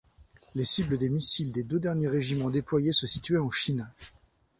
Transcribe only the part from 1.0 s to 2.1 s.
missiles des deux derniers